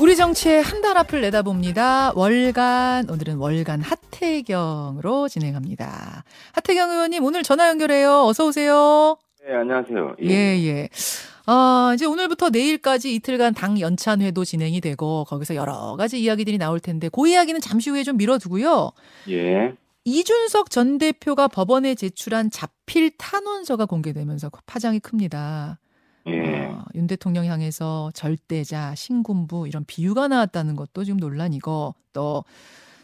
[0.00, 2.12] 우리 정치의 한 달 앞을 내다봅니다.
[2.14, 6.24] 월간 오늘은 월간 하태경으로 진행합니다.
[6.52, 8.24] 하태경 의원님 오늘 전화 연결해요.
[8.24, 9.16] 어서 오세요.
[9.46, 10.16] 네, 안녕하세요.
[10.22, 10.28] 예,
[10.66, 10.88] 예.
[11.46, 17.08] 아, 이제 오늘부터 내일까지 이틀간 당 연찬회도 진행이 되고 거기서 여러 가지 이야기들이 나올 텐데
[17.10, 18.92] 그 이야기는 잠시 후에 좀 미뤄두고요.
[19.30, 19.74] 예.
[20.04, 25.78] 이준석 전 대표가 법원에 제출한 자필 탄원서가 공개되면서 파장이 큽니다.
[26.28, 26.66] 예.
[26.66, 32.44] 어, 윤 대통령 향해서 절대자, 신군부 이런 비유가 나왔다는 것도 지금 논란이고 또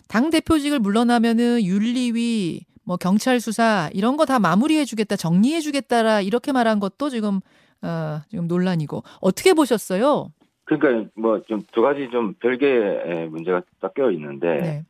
[0.06, 7.09] 당 대표직을 물러나면은 윤리위, 뭐 경찰 수사 이런 거 다 마무리해주겠다, 정리해주겠다라 이렇게 말한 것도
[7.09, 7.41] 지금
[7.82, 10.29] 어, 지금 논란이고 어떻게 보셨어요?
[10.65, 14.84] 그러니까 뭐 좀 두 가지 좀 별개의 문제가 섞여 있는데 네,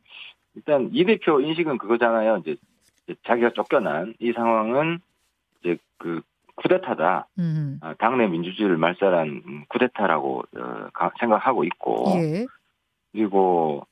[0.55, 2.37] 일단 이 대표 인식은 그거잖아요.
[2.45, 2.57] 이제
[3.25, 4.99] 자기가 쫓겨난 이 상황은
[5.61, 6.21] 이제 그
[6.55, 7.27] 쿠데타다.
[7.39, 12.45] 음, 아, 당내 민주주의를 말살한 음, 쿠데타라고 어, 가- 생각하고 있고 예,
[13.11, 13.85] 그리고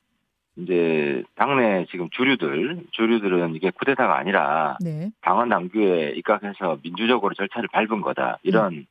[0.56, 8.00] 이제 당내 지금 주류들 주류들은 이게 쿠데타가 아니라 네, 당원 당규에 입각해서 민주적으로 절차를 밟은
[8.00, 8.86] 거다 이런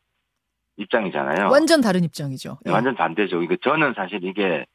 [0.77, 1.47] 입장이잖아요.
[1.47, 1.51] 음.
[1.51, 2.57] 완전 다른 입장이죠.
[2.63, 2.73] 네, 예.
[2.73, 3.41] 완전 반대죠.
[3.43, 4.65] 이거 저는 사실 이게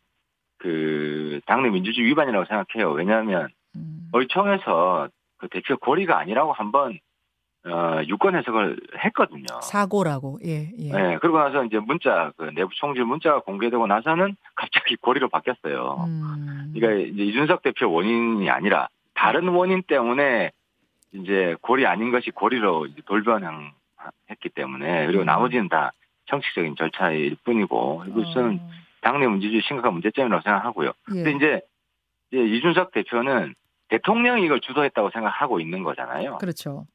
[0.59, 2.93] 그 당내 민주주의 위반이라고 생각해요.
[2.93, 6.99] 왜냐하면 음, 의총에서 그 대표 고리가 아니라고 한번
[7.71, 9.61] 어, 유권 해석을 했거든요.
[9.63, 10.93] 사고라고, 예, 예.
[10.93, 16.05] 네, 그러고 나서 이제 문자 그 내부 총질 문자가 공개되고 나서는 갑자기 고리로 바뀌었어요.
[16.07, 20.53] 음, 그러니까 이제 이준석 대표 원인이 아니라 다른 원인 때문에
[21.13, 25.27] 이제 고리 아닌 것이 고리로 돌변했기 때문에 그리고 음.
[25.27, 25.93] 나머지는 다
[26.27, 30.93] 형식적인 절차일 뿐이고 그리고 저는 어, 당내 문제주의 심각한 문제점이라고 생각하고요.
[31.15, 31.23] 예.
[31.23, 31.61] 근데 이제,
[32.31, 33.55] 이제 이준석 대표는
[33.89, 36.39] 대통령이 이걸 주도했다고 생각하고 있는 거잖아요.
[36.39, 36.87] 그렇죠.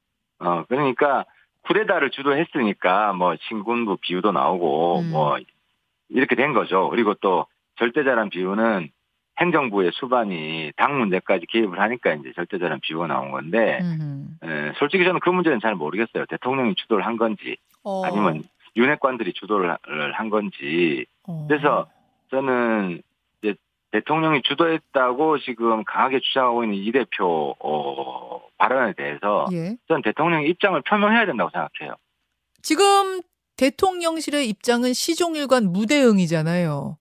[0.44, 1.26] 어, 그러니까
[1.64, 5.10] 쿠데타를 주도했으니까 뭐 신군부 비유도 나오고 음.
[5.12, 5.38] 뭐
[6.10, 6.90] 이렇게 된 거죠.
[6.90, 7.46] 그리고 또
[7.78, 8.90] 절대자란 비유는
[9.40, 15.20] 행정부의 수반이 당 문제까지 개입을 하니까 이제 절대자란 비유가 나온 건데 음, 에, 솔직히 저는
[15.22, 16.26] 그 문제는 잘 모르겠어요.
[16.28, 18.44] 대통령이 주도를 한 건지 어, 아니면
[18.76, 19.78] 윤핵관들이 주도를 하-
[20.14, 21.46] 한 건지 어.
[21.48, 21.88] 그래서
[22.30, 23.02] 저는
[23.94, 29.78] 대통령이 주도했다고 지금 강하게 주장하고 있는 이 대표 어, 발언에 대해서 예.
[29.88, 31.96] 저는 대통령의 입장을 표명해야 된다고 생각해요.
[32.64, 33.22] 지금
[33.56, 36.98] 대통령실의 입장은 시종일관 무대응이잖아요.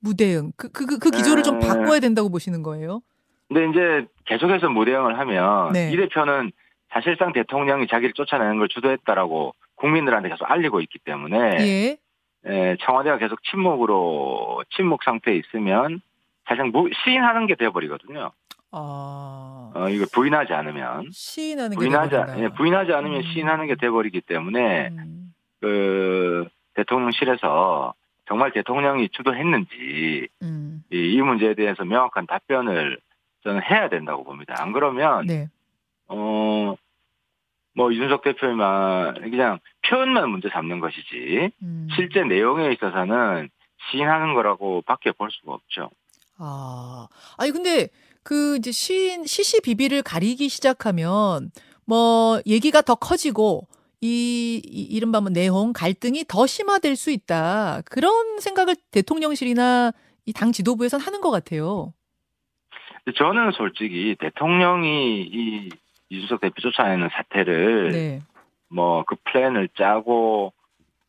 [0.00, 0.50] 무대응.
[0.56, 1.68] 그, 그, 그, 그 기조를 좀 네.
[1.68, 3.00] 바꿔야 된다고 보시는 거예요?
[3.46, 5.92] 근데 이제 계속해서 무대응을 하면 네.
[5.92, 6.50] 이 대표는
[6.90, 11.98] 사실상 대통령이 자기를 쫓아내는 걸 주도했다라고 국민들한테 계속 알리고 있기 때문에 예.
[12.46, 16.00] 에, 청와대가 계속 침묵으로 침묵 상태에 있으면
[16.46, 18.30] 사실상 무- 시인하는 게 돼버리거든요.
[18.72, 19.70] 아.
[19.74, 22.16] 어, 이거 부인하지 않으면 시인하는 게 부인하지.
[22.42, 23.22] 예, 부인하지 않으면 음.
[23.32, 25.32] 시인하는 게 돼버리기 때문에 음.
[25.60, 27.94] 그 대통령실에서
[28.26, 30.82] 정말 대통령이 주도했는지 음.
[30.92, 32.98] 이, 이 문제에 대해서 명확한 답변을
[33.44, 34.54] 저는 해야 된다고 봅니다.
[34.58, 35.48] 안 그러면 네.
[36.08, 36.74] 어.
[37.76, 41.88] 뭐 이준석 대표만 그냥 표현만 문제 삼는 것이지 음.
[41.96, 43.48] 실제 내용에 있어서는
[43.90, 45.90] 시인하는 거라고 밖에 볼 수가 없죠.
[46.38, 47.08] 아.
[47.36, 47.88] 아니 근데
[48.22, 51.50] 그 이제 시인 시시비비를 가리기 시작하면
[51.86, 53.68] 뭐 얘기가 더 커지고
[54.00, 57.82] 이, 이 이른바 뭐 내용 갈등이 더 심화될 수 있다.
[57.86, 59.92] 그런 생각을 대통령실이나
[60.26, 61.92] 이 당 지도부에서는 하는 것 같아요.
[63.16, 65.68] 저는 솔직히 대통령이 이
[66.08, 68.22] 이준석 대표 쫓아내는 사태를 네.
[68.68, 70.52] 뭐그 플랜을 짜고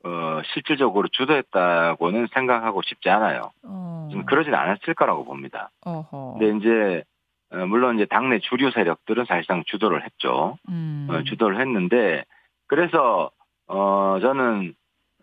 [0.03, 3.51] 어 실질적으로 주도했다고는 생각하고 싶지 않아요.
[3.63, 3.94] 어.
[4.11, 5.71] 좀 그러진 않았을 거라고 봅니다.
[5.85, 6.38] 어허.
[6.39, 7.03] 근데 이제
[7.51, 10.57] 어, 물론 이제 당내 주류 세력들은 사실상 주도를 했죠.
[10.69, 11.07] 음.
[11.09, 12.25] 어, 주도를 했는데
[12.67, 13.31] 그래서
[13.67, 14.73] 어 저는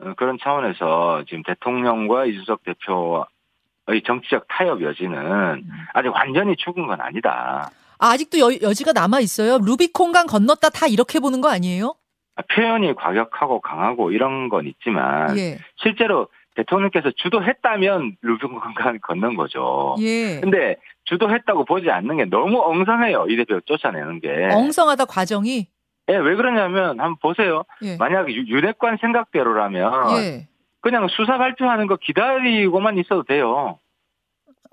[0.00, 5.70] 어, 그런 차원에서 지금 대통령과 이준석 대표의 정치적 타협 여지는 음.
[5.94, 7.70] 아직 완전히 죽은 건 아니다.
[7.98, 9.58] 아, 아직도 여, 여지가 남아 있어요.
[9.58, 11.94] 루비콘강 건넜다 다 이렇게 보는 거 아니에요?
[12.34, 15.58] 아, 표현이 과격하고 강하고 이런 건 있지만 예.
[15.76, 19.96] 실제로 대통령께서 주도했다면 루비콘강을 건넌 거죠.
[20.00, 20.40] 예.
[20.40, 23.26] 근데 주도했다고 보지 않는 게 너무 엉성해요.
[23.28, 24.48] 이 대표 쫓아내는 게.
[24.52, 25.66] 엉성하다 과정이.
[26.08, 27.62] 예, 왜 그러냐면 한번 보세요.
[27.82, 27.96] 예.
[27.96, 30.48] 만약 유- 윤핵관 생각대로라면 예.
[30.80, 33.78] 그냥 수사 발표하는 거 기다리고만 있어도 돼요.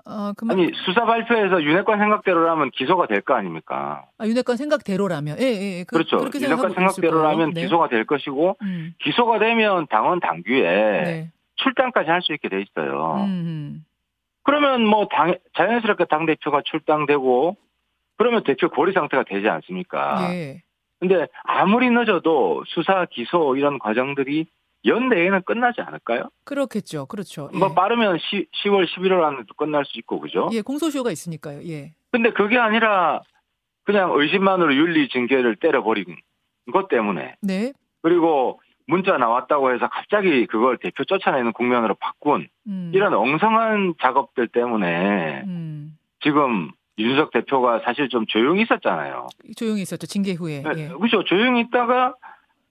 [0.04, 4.06] 아, 그러면 아니 수사 발표에서 윤핵관 생각대로라면 기소가 될 거 아닙니까?
[4.18, 5.36] 아, 윤핵관 생각대로라면.
[5.40, 5.78] 예, 예.
[5.80, 5.84] 예.
[5.84, 6.02] 그.
[6.02, 7.52] 그렇게 윤핵관 생각대로라면.
[7.54, 7.62] 네.
[7.62, 8.94] 기소가 될 것이고 음.
[9.04, 11.30] 기소가 되면 당원 당규에 네.
[11.62, 13.24] 출당까지 할 수 있게 돼 있어요.
[13.26, 13.84] 음.
[14.42, 17.56] 그러면 뭐 당, 자연스럽게 당 대표가 출당되고
[18.16, 20.32] 그러면 대표 고리 상태가 되지 않습니까?
[20.34, 20.62] 예.
[20.98, 24.46] 근데 아무리 늦어도 수사 기소 이런 과정들이
[24.84, 26.30] 연내에는 끝나지 않을까요?
[26.44, 27.06] 그렇겠죠.
[27.06, 27.50] 그렇죠.
[27.54, 27.58] 예.
[27.58, 30.48] 뭐 빠르면 10, 10월, 11월 안에도 끝날 수 있고 그죠?
[30.52, 31.60] 예, 공소시효가 있으니까요.
[31.68, 31.92] 예.
[32.10, 33.20] 근데 그게 아니라
[33.84, 36.16] 그냥 의심만으로 윤리 징계를 때려버린
[36.72, 37.72] 것 때문에 네.
[38.02, 38.60] 그리고
[38.90, 42.90] 문자 나왔다고 해서 갑자기 그걸 대표 쫓아내는 국면으로 바꾼 음.
[42.92, 45.96] 이런 엉성한 작업들 때문에 음.
[46.20, 49.28] 지금 윤석 대표가 사실 좀 조용히 있었잖아요.
[49.56, 50.06] 조용히 있었죠.
[50.06, 50.64] 징계 후에.
[50.76, 50.88] 예.
[50.88, 51.24] 그렇죠.
[51.24, 52.14] 조용히 있다가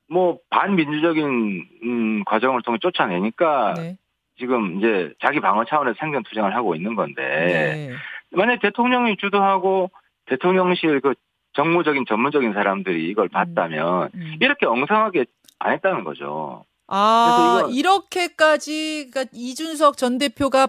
[0.09, 3.97] 뭐 반민주적인 음, 과정을 통해 쫓아내니까 네.
[4.37, 7.89] 지금 이제 자기 방어 차원에서 생존 투쟁을 하고 있는 건데 네.
[8.31, 9.89] 만약 대통령이 주도하고
[10.25, 11.13] 대통령실 그
[11.53, 14.35] 정무적인 전문적인 사람들이 이걸 봤다면 음.
[14.39, 15.25] 이렇게 엉성하게
[15.59, 16.65] 안 했다는 거죠.
[16.87, 20.67] 아, 이렇게까지 그러니까 이준석 전 대표가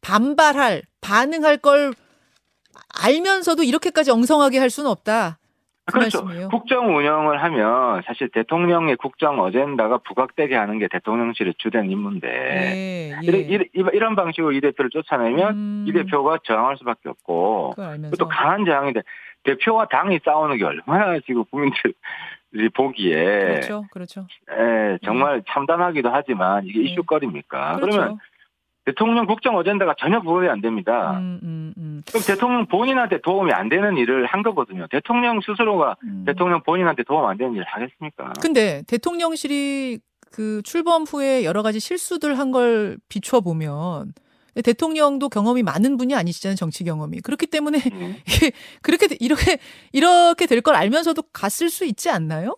[0.00, 1.92] 반발할, 반응할 걸
[3.02, 5.38] 알면서도 이렇게까지 엉성하게 할 수는 없다.
[5.86, 6.22] 그 그렇죠.
[6.22, 6.48] 말씀이에요.
[6.48, 13.68] 국정 운영을 하면 사실 대통령의 국정 어젠다가 부각되게 하는 게 대통령실의 주된 임무인데 예, 예.
[13.72, 17.74] 이런, 방식으로 이 대표를 쫓아내면 음, 이 대표가 저항할 수밖에 없고
[18.18, 19.02] 또 강한 저항인데
[19.42, 21.94] 대표와 당이 싸우는 게 얼마나 지금 국민들이
[22.74, 23.14] 보기에
[23.46, 24.26] 그렇죠, 그렇죠.
[24.50, 26.90] 에, 정말 참담하기도 하지만 이게 네.
[26.90, 27.76] 이슈거리입니까?
[27.76, 27.96] 그렇죠.
[27.96, 28.18] 그러면
[28.84, 31.18] 대통령 국정 어젠다가 전혀 부각이 안 됩니다.
[31.18, 32.02] 음, 음, 음.
[32.08, 34.86] 그럼 대통령 본인한테 도움이 안 되는 일을 한 거거든요.
[34.90, 36.24] 대통령 스스로가 음.
[36.26, 38.32] 대통령 본인한테 도움 안 되는 일을 하겠습니까?
[38.42, 39.98] 근데 대통령실이
[40.32, 44.12] 그 출범 후에 여러 가지 실수들 한 걸 비춰 보면
[44.62, 48.16] 대통령도 경험이 많은 분이 아니시잖아요 정치 경험이 그렇기 때문에 음.
[48.82, 49.58] 그렇게 돼- 이렇게
[49.92, 52.56] 이렇게 될 걸 알면서도 갔을 수 있지 않나요?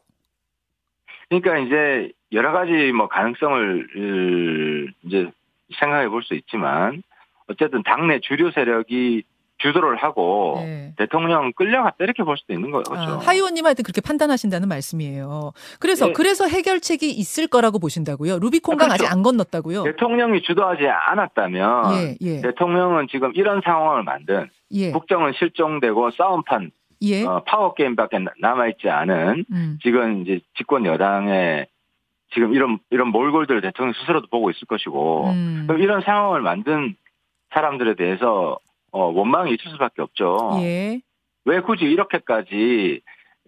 [1.29, 5.31] 그러니까 이제 여러 가지 뭐 가능성을 으, 이제
[5.79, 7.03] 생각해 볼 수 있지만
[7.49, 9.23] 어쨌든 당내 주류 세력이
[9.63, 10.93] 주도를 하고 네.
[10.97, 12.95] 대통령 끌려갔다 이렇게 볼 수도 있는 거죠.
[12.95, 15.53] 아, 하 의원님한테 그렇게 판단하신다는 말씀이에요.
[15.79, 16.13] 그래서 예.
[16.13, 18.39] 그래서 해결책이 있을 거라고 보신다고요.
[18.41, 19.15] 루비콘강 아, 아직 그렇죠.
[19.15, 19.85] 안 건넜다고요.
[19.85, 26.73] 대통령이 주도하지 않았다면 예, 예, 대통령은 지금 이런 상황을 만든 예, 국정은 실종되고 싸움판
[27.03, 27.25] 예.
[27.25, 31.67] 어, 파워 게임밖에 남아 있지 않은 음, 지금 이제 집권 여당의
[32.35, 36.97] 지금 이런 이런 몰골들을 대통령 스스로도 보고 있을 것이고 음, 그럼 이런 상황을 만든
[37.53, 38.59] 사람들에 대해서
[38.93, 40.59] 어, 원망이 있을 수밖에 없죠.
[40.63, 41.01] 예,
[41.45, 43.01] 왜 굳이 이렇게까지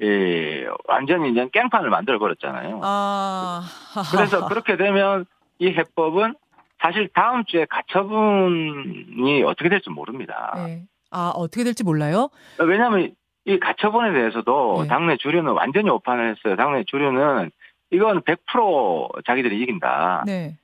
[0.03, 2.81] 예, 완전히 그냥 깽판을 만들어 버렸잖아요.
[2.83, 3.63] 아,
[4.11, 5.27] 그래서 그렇게 되면
[5.59, 6.35] 이 해법은
[6.81, 10.53] 사실 다음 주에 가처분이 어떻게 될지 모릅니다.
[10.69, 10.83] 예.
[11.11, 12.29] 아 어떻게 될지 몰라요.
[12.59, 13.15] 왜냐하면
[13.45, 14.89] 이 가처분에 대해서도 네.
[14.89, 16.57] 당내 주류는 완전히 오판을 했어요.
[16.57, 17.51] 당내 주류는
[17.93, 20.25] 이건 100% 자기들이 이긴다.
[20.27, 20.57] 네,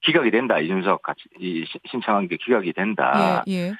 [0.00, 0.58] 기각이 된다.
[0.58, 3.42] 이준석 같이 이 시- 신청한 게 기각이 된다.
[3.46, 3.72] 예, 예.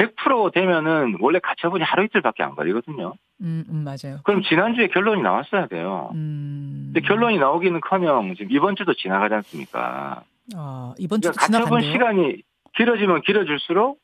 [0.00, 3.14] 100% 되면은 원래 가처분이 하루 이틀밖에 안 걸리거든요.
[3.42, 4.20] 음, 음 맞아요.
[4.24, 6.10] 그럼 지난주에 결론이 나왔어야 돼요.
[6.14, 10.22] 음, 근데 결론이 나오기는 커녕 지금 이번 주도 지나가지 않습니까?
[10.54, 11.92] 아 이번 주 그러니까 가처분 지나갔네요.
[11.92, 12.42] 시간이
[12.76, 13.98] 길어지면 길어질수록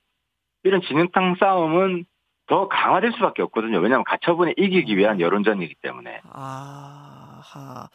[0.64, 2.04] 이런 진흙탕 싸움은
[2.49, 3.78] 더 강화될 수밖에 없거든요.
[3.78, 6.20] 왜냐하면 가처분에 이기기 위한 여론전이기 때문에.
[6.31, 7.88] 아하.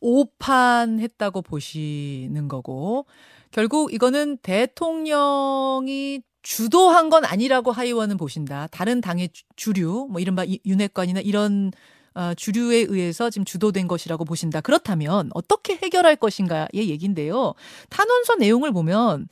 [0.00, 3.06] 오판 했다고 보시는 거고
[3.50, 8.68] 결국 이거는 대통령이 주도한 건 아니라고 하 의원은 보신다.
[8.70, 11.72] 다른 당의 주- 주류, 뭐 이른바 이- 윤핵관이나 이런
[12.14, 14.60] 어, 주류에 의해서 지금 주도된 것이라고 보신다.
[14.60, 17.54] 그렇다면 어떻게 해결할 것인가의 얘기인데요.
[17.90, 19.28] 탄원서 내용을 보면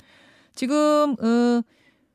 [0.54, 1.62] 지금 어,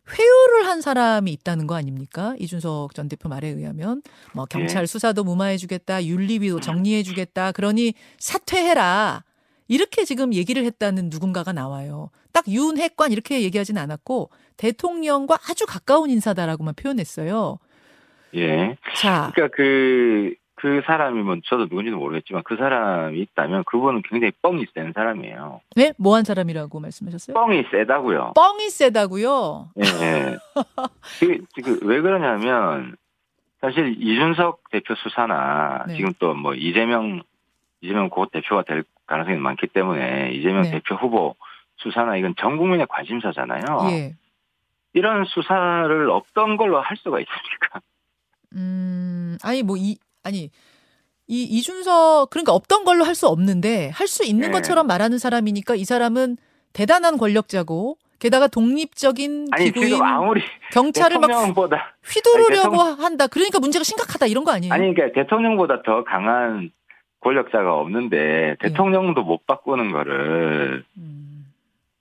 [0.10, 2.36] 회유를 한 사람이 있다는 거 아닙니까?
[2.40, 4.02] 이준석 전 대표 말에 의하면
[4.34, 7.52] 뭐 경찰 수사도 무마해주겠다, 윤리위도 정리해주겠다.
[7.52, 9.24] 그러니 사퇴해라.
[9.72, 12.10] 이렇게 지금 얘기를 했다는 누군가가 나와요.
[12.34, 17.58] 딱 윤핵관 이렇게 얘기하진 않았고 대통령과 아주 가까운 인사다라고만 표현했어요.
[18.36, 18.76] 예.
[18.98, 24.66] 자, 그러니까 그, 그 사람이 뭐 저도 누군지는 모르겠지만 그 사람이 있다면 그분은 굉장히 뻥이
[24.76, 25.62] 센 사람이에요.
[25.78, 25.94] 네?
[25.98, 27.34] 뭐한 사람이라고 말씀하셨어요?
[27.34, 28.34] 뻥이 세다고요.
[28.36, 29.70] 뻥이 세다고요.
[29.78, 30.38] 예, 예.
[31.22, 32.98] 그, 그, 왜 그러냐면
[33.62, 35.96] 사실 이준석 대표 수사나 네.
[35.96, 37.22] 지금 또 뭐 이재명
[37.80, 40.72] 이재명 곧 대표가 될 가능성이 많기 때문에 이재명 네.
[40.72, 41.36] 대표 후보
[41.78, 43.62] 수사나 이건 전 국민의 관심사잖아요.
[43.92, 44.16] 예.
[44.94, 47.82] 이런 수사를 없던 걸로 할 수가 있습니까?
[48.56, 50.50] 음, 아니 뭐 이 아니
[51.28, 54.52] 이 이준석 그러니까 없던 걸로 할 수 없는데 할 수 있는 네.
[54.52, 56.38] 것처럼 말하는 사람이니까 이 사람은
[56.74, 60.00] 대단한 권력자고 게다가 독립적인 아니 기구인
[60.72, 61.30] 경찰을 막
[62.04, 63.28] 휘두르려고 아니, 한다.
[63.28, 64.74] 그러니까 문제가 심각하다 이런 거 아니에요?
[64.74, 66.72] 아니 그러니까 대통령보다 더 강한
[67.22, 71.46] 권력자가 없는데 대통령도 못 바꾸는 거를 음,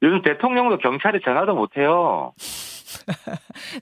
[0.03, 2.33] 요즘 대통령도 경찰에 전화도 못 해요.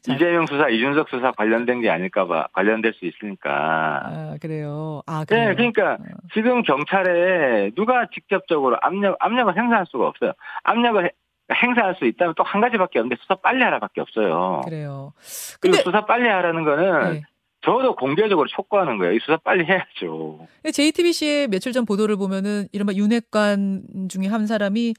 [0.03, 0.15] 자.
[0.15, 4.03] 이재명 수사, 이준석 수사 관련된 게 아닐까봐 관련될 수 있으니까.
[4.05, 5.01] 아, 그래요.
[5.07, 5.49] 아, 그래요.
[5.51, 6.17] 네, 그러니까 어.
[6.35, 10.33] 지금 경찰에 누가 직접적으로 압력 압력을 행사할 수가 없어요.
[10.65, 11.11] 압력을 해-
[11.55, 14.61] 행사할 수 있다면 또 한 가지밖에 없는데 수사 빨리 하라밖에 없어요.
[14.65, 15.13] 그래요.
[15.61, 17.23] 그리고 근데 수사 빨리 하라는 거는 네.
[17.61, 19.13] 저도 공개적으로 촉구하는 거예요.
[19.15, 20.47] 이 수사 빨리 해야죠.
[20.73, 24.95] JTBC의 며칠 전 보도를 보면은 이른바 윤핵관 중에 한 사람이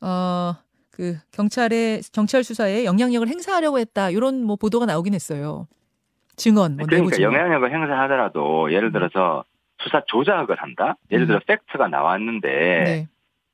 [0.00, 0.54] 어
[0.94, 5.66] 그 경찰의 경찰 수사에 영향력을 행사하려고 했다 이런 뭐 보도가 나오긴 했어요.
[6.36, 7.32] 증언, 뭐 그러니까 증언.
[7.32, 9.44] 영향력을 행사하더라도 예를 들어서
[9.82, 10.96] 수사 조작을 한다.
[11.10, 12.48] 예를 들어 팩트가 나왔는데
[12.84, 13.08] 네,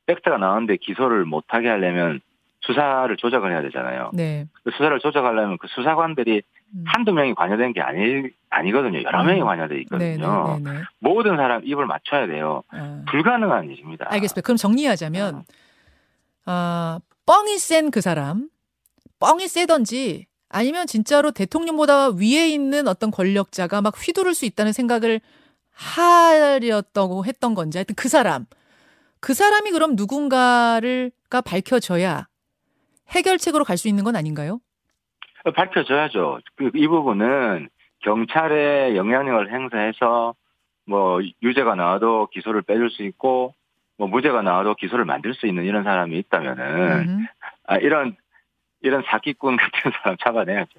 [0.07, 2.21] 팩트가 나왔는데 기소를 못하게 하려면
[2.71, 4.11] 수사를 조작을 해야 되잖아요.
[4.13, 4.47] 네.
[4.63, 6.43] 그 수사를 조작하려면 그 수사관들이
[6.75, 6.85] 음.
[6.87, 9.03] 한두 명이 관여된 게 아니, 아니거든요.
[9.03, 9.27] 여러 음.
[9.27, 10.59] 명이 관여돼 네, 있거든요.
[10.59, 10.85] 네, 네, 네.
[11.01, 12.63] 모든 사람 입을 맞춰야 돼요.
[12.69, 13.03] 아.
[13.11, 14.07] 불가능한 일입니다.
[14.09, 14.43] 알겠습니다.
[14.45, 15.43] 그럼 정리하자면
[16.47, 18.49] 아, 뻥이 센 그 사람,
[19.19, 25.21] 뻥이 세던지 아니면 진짜로 대통령보다 위에 있는 어떤 권력자가 막 휘두를 수 있다는 생각을
[25.73, 28.47] 하려다고 했던 건지 하여튼 그 사람
[29.21, 32.27] 그 사람이 그럼 누군가를가 밝혀져야
[33.11, 34.61] 해결책으로 갈 수 있는 건 아닌가요?
[35.55, 36.41] 밝혀져야죠.
[36.57, 37.69] 그, 이 부분은
[38.01, 40.35] 경찰의 영향력을 행사해서
[40.87, 43.55] 뭐 유죄가 나와도 기소를 빼줄 수 있고
[43.97, 47.27] 뭐 무죄가 나와도 기소를 만들 수 있는 이런 사람이 있다면은.
[47.67, 48.17] 아, 이런
[48.83, 50.71] 이런 사기꾼 같은 사람 잡아내야죠.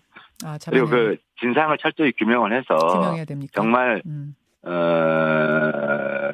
[0.43, 3.51] 아, 그리고 그 진상을 철저히 규명을 해서 규명해야 됩니까?
[3.55, 4.35] 정말 음.
[4.63, 4.71] 어,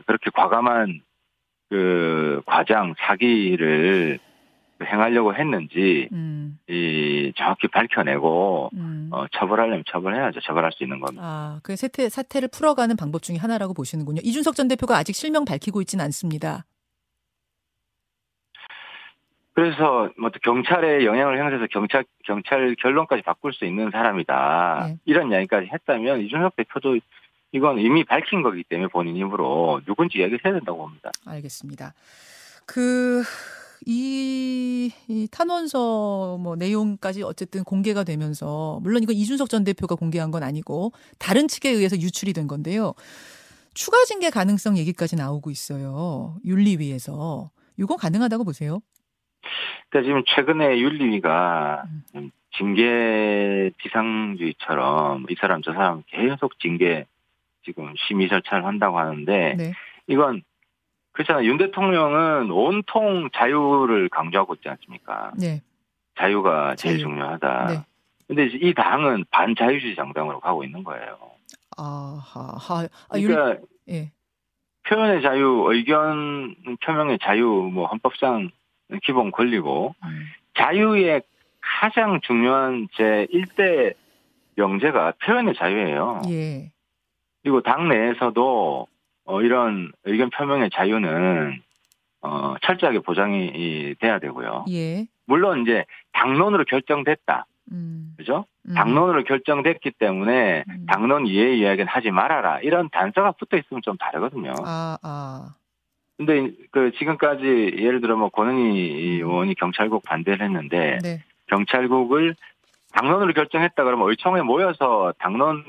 [0.06, 1.02] 그렇게 과감한
[1.70, 4.20] 그 과장 사기를
[4.98, 9.10] 행하려고 했는지 음, 이 정확히 밝혀내고 음.
[9.12, 10.42] 어, 처벌하려면 처벌해야죠.
[10.42, 11.22] 처벌할 수 있는 겁니다.
[11.24, 14.22] 아, 그 사태, 사태를 풀어가는 방법 중에 하나라고 보시는군요.
[14.24, 16.66] 이준석 전 대표가 아직 실명 밝히고 있지는 않습니다.
[19.54, 24.86] 그래서 뭐 또 경찰의 영향을 행사해서 경찰 경찰 결론까지 바꿀 수 있는 사람이다.
[24.90, 24.98] 네.
[25.06, 27.00] 이런 이야기까지 했다면 이준석 대표도
[27.54, 31.12] 이건 이미 밝힌 거기 때문에 본인 입으로 누군지 이야기를 해야 된다고 봅니다.
[31.26, 31.94] 알겠습니다.
[32.68, 33.24] 그,
[33.86, 40.44] 이, 이 탄원서 뭐 내용까지 어쨌든 공개가 되면서, 물론 이건 이준석 전 대표가 공개한 건
[40.44, 42.94] 아니고, 다른 측에 의해서 유출이 된 건데요.
[43.74, 46.36] 추가 징계 가능성 얘기까지 나오고 있어요.
[46.46, 47.52] 윤리위에서.
[47.78, 48.80] 이거 가능하다고 보세요?
[49.90, 51.84] 그러니까 지금 최근에 윤리위가
[52.16, 52.32] 음.
[52.58, 57.06] 징계 비상주의처럼 이 사람 저 사람 계속 징계
[57.64, 59.74] 지금 심의 절차를 한다고 하는데 네.
[60.08, 60.42] 이건
[61.18, 61.48] 그렇잖아요.
[61.50, 65.32] 윤 대통령은 온통 자유를 강조하고 있지 않습니까?
[65.36, 65.64] 네.
[66.16, 67.08] 자유가 제일 자유.
[67.08, 67.68] 중요하다.
[67.68, 67.86] 네.
[68.28, 71.18] 근데 이 당은 반자유주의 정당으로 가고 있는 거예요.
[71.76, 74.12] 아하, 아, 윤, 그러니까 예.
[74.88, 78.52] 표현의 자유, 의견 표명의 자유, 뭐 헌법상
[79.04, 81.24] 기본 권리고 음, 자유의
[81.60, 83.96] 가장 중요한 제 1대
[84.56, 86.22] 명제가 표현의 자유예요.
[86.30, 86.72] 예.
[87.42, 88.88] 그리고 당 내에서도
[89.28, 91.62] 어, 이런 의견 표명의 자유는
[92.22, 94.66] 어, 철저하게 보장이 이, 돼야 되고요.
[94.72, 95.06] 예.
[95.26, 97.46] 물론 이제 당론으로 결정됐다.
[97.72, 98.14] 음.
[98.18, 98.46] 그죠?
[98.68, 98.74] 음.
[98.74, 100.86] 당론으로 결정됐기 때문에 음.
[100.88, 102.62] 당론 이외 이야기는 하지 말아라.
[102.62, 104.54] 이런 단서가 붙어 있으면 좀 다르거든요.
[104.66, 105.56] 아, 아.
[106.16, 107.46] 근데 그 지금까지
[107.78, 111.24] 예를 들어 뭐 권은희 의원이 경찰국 반대를 했는데 네.
[111.48, 112.36] 경찰국을
[112.98, 115.64] 당론으로 결정했다 그러면 의총에 모여서 당론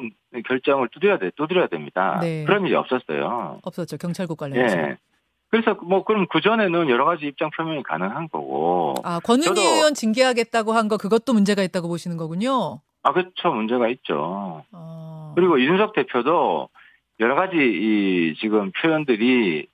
[0.47, 2.19] 결정을 두드려야 돼, 두드려야 됩니다.
[2.23, 2.45] 네.
[2.45, 3.61] 그런 일이 없었어요.
[3.63, 3.97] 없었죠.
[3.99, 4.77] 경찰국 관련해서.
[4.79, 4.97] 예.
[5.51, 8.95] 그래서 뭐 그럼 그 전에는 여러 가지 입장 표명이 가능한 거고.
[9.03, 12.81] 아, 권은희 의원 징계하겠다고 한 거 그것도 문제가 있다고 보시는 거군요.
[13.03, 14.65] 아 그렇죠 문제가 있죠.
[14.73, 15.33] 아.
[15.37, 16.69] 그리고 이준석 대표도
[17.21, 19.67] 여러 가지 이 지금 표현들이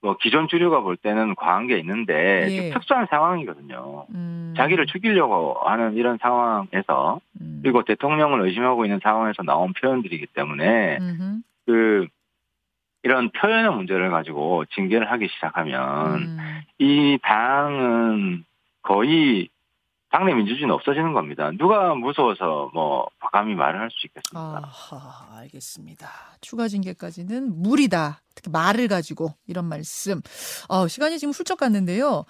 [0.00, 2.70] 뭐 기존 주류가 볼 때는 과한 게 있는데 예.
[2.70, 4.06] 특수한 상황이거든요.
[4.14, 4.54] 음.
[4.56, 7.60] 자기를 죽이려고 하는 이런 상황에서 음.
[7.62, 11.40] 그리고 대통령을 의심하고 있는 상황에서 나온 표현들이기 때문에 음흠.
[11.66, 12.06] 그
[13.02, 16.38] 이런 표현의 문제를 가지고 징계를 하기 시작하면 음.
[16.78, 18.44] 이 당은
[18.82, 19.48] 거의
[20.10, 21.50] 당내 민주주의는 없어지는 겁니다.
[21.58, 24.62] 누가 무서워서 뭐 과감히 말을 할 수 있겠습니까?
[24.64, 26.08] 아하, 알겠습니다.
[26.40, 28.22] 추가 징계까지는 무리다.
[28.34, 30.20] 특히 말을 가지고 이런 말씀.
[30.68, 32.24] 어, 시간이 지금 훌쩍 갔는데요.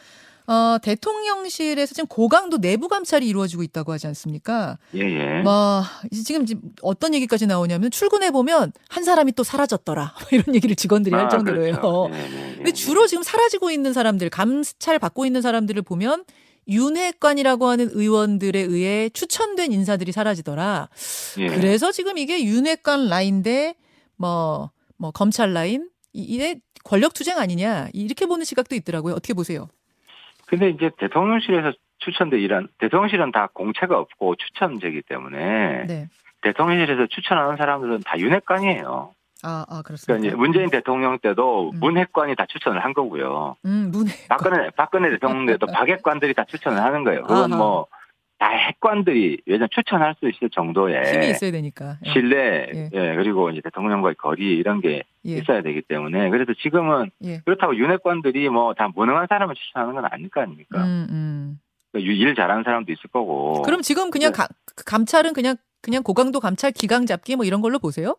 [0.48, 4.78] 어, 대통령실에서 지금 고강도 내부 감찰이 이루어지고 있다고 하지 않습니까?
[4.94, 5.42] 예, 예.
[5.42, 6.46] 뭐 이제 지금
[6.80, 11.72] 어떤 얘기까지 나오냐면 출근해 보면 한 사람이 또 사라졌더라 이런 얘기를 직원들이 할 아, 정도로요.
[11.72, 12.08] 그렇죠.
[12.14, 16.24] 예, 예, 예, 근데 주로 지금 사라지고 있는 사람들, 감찰 받고 있는 사람들을 보면
[16.68, 20.88] 윤핵관이라고 하는 의원들에 의해 추천된 인사들이 사라지더라.
[21.38, 21.46] 예.
[21.48, 23.74] 그래서 지금 이게 윤핵관 라인 대
[24.20, 24.70] 뭐
[25.00, 29.14] 뭐 검찰 라인 이- 이게 권력 투쟁 아니냐 이렇게 보는 시각도 있더라고요.
[29.14, 29.68] 어떻게 보세요?
[30.46, 36.08] 근데 이제 대통령실에서 추천대 일한 대통령실은 다 공채가 없고 추천제이기 때문에 네.
[36.42, 39.14] 대통령실에서 추천하는 사람들은 다 윤핵관이에요.
[39.42, 40.26] 아, 아 그러니까 그렇습니다.
[40.26, 41.80] 이제 문재인 대통령 때도 음.
[41.80, 43.56] 문핵관이 다 추천을 한 거고요.
[43.64, 44.12] 음, 문해.
[44.28, 47.22] 박근혜 박근혜 대통령 때도 박핵관들이 다 추천을 하는 거예요.
[47.22, 47.50] 그건.
[47.50, 47.86] 뭐
[48.40, 51.98] 다 핵관들이 왜냐 면 추천할 수 있을 정도의 힘이 있어야 되니까.
[52.06, 52.12] 예.
[52.12, 52.90] 신뢰, 예.
[52.92, 53.14] 예.
[53.16, 55.38] 그리고 이제 대통령과의 거리 이런 게 예.
[55.38, 57.40] 있어야 되기 때문에 그래서 지금은 예.
[57.44, 60.84] 그렇다고 윤핵관들이 뭐 다 무능한 사람을 추천하는 건 아닐 거 아닙니까?
[60.84, 61.60] 음, 음.
[61.90, 63.62] 그러니까 일 잘하는 사람도 있을 거고.
[63.62, 64.36] 그럼 지금 그냥 네.
[64.36, 64.48] 가-
[64.86, 68.14] 감찰은 그냥 그냥 고강도 감찰 기강 잡기 뭐 이런 걸로 보세요?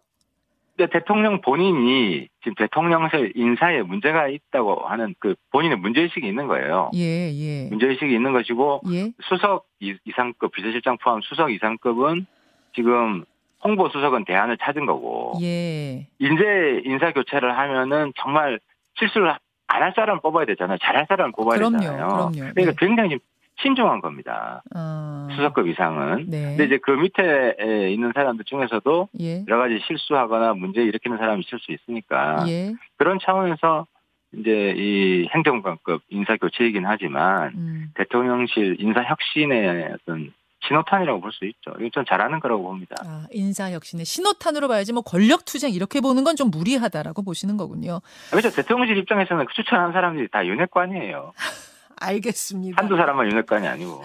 [0.79, 6.89] 근데 대통령 본인이 지금 대통령실 인사에 문제가 있다고 하는 그 본인의 문제의식이 있는 거예요.
[6.95, 7.67] 예, 예.
[7.69, 9.11] 문제의식이 있는 것이고 예.
[9.23, 12.25] 수석 이- 이상급 비서실장 포함 수석 이상급은
[12.73, 13.25] 지금
[13.61, 16.07] 홍보 수석은 대안을 찾은 거고 예.
[16.17, 18.57] 인재 인사 교체를 하면은 정말
[18.97, 19.39] 실수를 안
[19.83, 20.77] 할 사람 뽑아야 되잖아요.
[20.81, 22.07] 잘할 사람 뽑아야 그럼요, 되잖아요.
[22.07, 22.31] 그럼요.
[22.31, 22.73] 그러니까 네.
[22.79, 23.19] 굉장히 좀
[23.61, 24.63] 신중한 겁니다.
[24.73, 25.27] 아.
[25.35, 26.25] 수석급 이상은.
[26.29, 26.55] 네.
[26.55, 27.55] 근데 이제 그 밑에
[27.91, 29.43] 있는 사람들 중에서도 예.
[29.47, 32.73] 여러 가지 실수하거나 문제 일으키는 사람이 있을 수 있으니까 예.
[32.97, 33.85] 그런 차원에서
[34.33, 37.91] 이제 이 행정관급 인사 교체이긴 하지만 음.
[37.95, 40.31] 대통령실 인사 혁신의 어떤
[40.67, 41.71] 신호탄이라고 볼 수 있죠.
[41.77, 42.95] 이건 좀 잘하는 거라고 봅니다.
[43.05, 48.01] 아, 인사 혁신의 신호탄으로 봐야지 뭐 권력 투쟁 이렇게 보는 건 좀 무리하다라고 보시는 거군요.
[48.29, 48.49] 그렇죠.
[48.51, 51.31] 대통령실 입장에서는 그 추천하는 사람들이 다 윤핵관이에요.
[51.99, 52.81] 알겠습니다.
[52.81, 54.03] 한두 사람만 윤핵관이 아니고.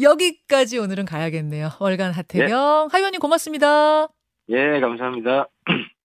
[0.00, 1.70] 여기까지 오늘은 가야겠네요.
[1.80, 4.08] 월간 하태경 하 의원님 고맙습니다.
[4.48, 5.48] 예, 감사합니다.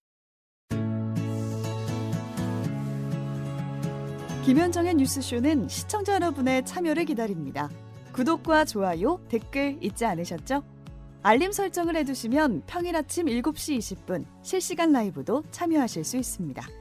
[4.45, 7.69] 김현정의 뉴스쇼는 시청자 여러분의 참여를 기다립니다.
[8.13, 10.63] 구독과 좋아요, 댓글 잊지 않으셨죠?
[11.23, 16.80] 알림 설정을 해두시면 평일 아침 7시 20분 실시간 라이브도 참여하실 수 있습니다.